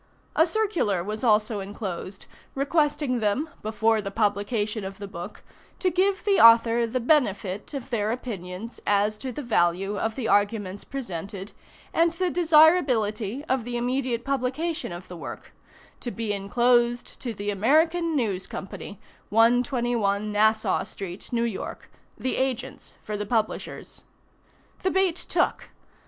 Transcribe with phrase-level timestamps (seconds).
[0.35, 5.43] A circular was also enclosed, requesting them, before the publication of the book,
[5.77, 10.27] to give the author the benefit of their opinions as to the value of the
[10.27, 11.51] arguments presented,
[11.93, 15.51] and the desirability of the immediate publication of the work;
[15.99, 18.99] to be inclosed to the American News Company,
[19.29, 24.03] 121 Nassau street, New York the agents for the publishers.
[24.81, 25.69] The bait took.